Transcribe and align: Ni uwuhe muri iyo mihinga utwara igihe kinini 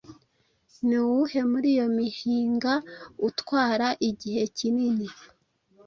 Ni 0.87 0.95
uwuhe 1.03 1.39
muri 1.51 1.67
iyo 1.75 1.87
mihinga 1.97 2.73
utwara 3.27 3.87
igihe 4.09 4.43
kinini 4.57 5.07